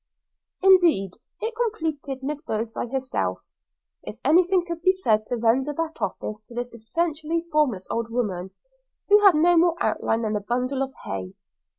Indeed, 0.63 1.17
it 1.41 1.53
completed 1.55 2.23
Miss 2.23 2.41
Birdseye 2.41 2.87
herself, 2.87 3.37
if 4.01 4.17
anything 4.25 4.65
could 4.65 4.81
be 4.81 4.91
said 4.91 5.27
to 5.27 5.37
render 5.37 5.73
that 5.73 6.01
office 6.01 6.41
to 6.47 6.55
this 6.55 6.73
essentially 6.73 7.45
formless 7.51 7.85
old 7.91 8.09
woman, 8.09 8.49
who 9.09 9.21
had 9.23 9.35
no 9.35 9.55
more 9.57 9.75
outline 9.79 10.23
than 10.23 10.35
a 10.35 10.41
bundle 10.41 10.81
of 10.81 10.91
hay. 11.05 11.35